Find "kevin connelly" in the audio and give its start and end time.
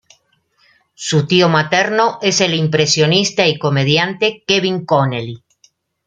4.47-5.43